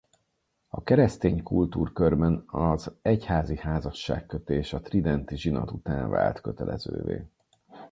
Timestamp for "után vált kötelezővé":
5.71-7.25